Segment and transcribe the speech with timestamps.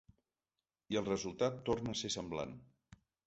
[0.95, 2.57] I el resultat torna a ser semblant.